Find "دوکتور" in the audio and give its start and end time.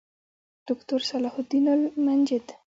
0.67-0.99